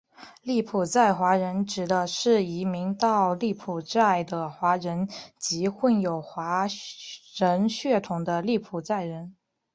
[0.41, 6.65] 柬埔寨华人指的是移民到柬埔寨的华人及混有华
[7.37, 9.35] 人血统的柬埔寨人。